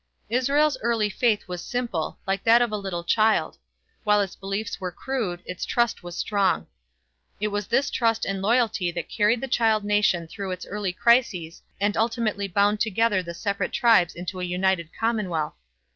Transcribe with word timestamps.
Israel's 0.29 0.79
early 0.81 1.11
faith 1.11 1.47
was 1.47 1.63
simple, 1.63 2.17
like 2.25 2.43
that 2.43 2.59
of 2.59 2.71
a 2.71 2.75
little 2.75 3.03
child. 3.03 3.59
While 4.03 4.19
its 4.19 4.35
beliefs 4.35 4.81
were 4.81 4.91
crude, 4.91 5.43
its 5.45 5.63
trust 5.63 6.01
was 6.01 6.17
strong. 6.17 6.65
It 7.39 7.49
was 7.49 7.67
this 7.67 7.91
trust 7.91 8.25
and 8.25 8.41
loyalty 8.41 8.91
that 8.91 9.09
carried 9.09 9.41
the 9.41 9.47
child 9.47 9.83
nation 9.83 10.25
through 10.25 10.49
its 10.53 10.65
early 10.65 10.91
crises 10.91 11.61
and 11.79 11.95
ultimately 11.95 12.47
bound 12.47 12.79
together 12.79 13.21
the 13.21 13.35
separate 13.35 13.73
tribes 13.73 14.15
into 14.15 14.39
a 14.39 14.43
united 14.43 14.89
commonwealth. 14.99 15.53